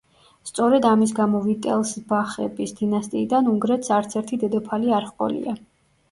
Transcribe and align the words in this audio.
სწორედ 0.49 0.85
ამის 0.91 1.11
გამო 1.17 1.41
ვიტელსბახების 1.41 2.73
დინასტიიდან 2.79 3.51
უნგრეთს 3.51 3.93
არცერთი 3.99 4.41
დედოფალი 4.47 4.91
არ 5.01 5.07
ჰყოლია. 5.11 5.55